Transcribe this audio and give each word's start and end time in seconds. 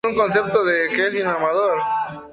Tiene 0.03 0.17
dos 0.17 0.35
hermanas 0.35 0.65
Michelle 0.89 1.19
y 1.19 1.23
Megan 1.23 1.41
Miller. 1.41 2.21